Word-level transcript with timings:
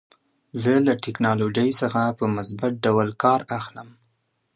زه 0.61 0.71
له 0.87 0.93
ټکنالوژۍ 1.03 1.69
څخه 1.81 2.01
په 2.17 2.25
مثبت 2.35 2.73
ډول 2.85 3.09
کار 3.23 3.39
اخلم. 3.59 3.89